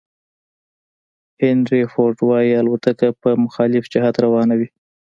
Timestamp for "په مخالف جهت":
3.21-4.15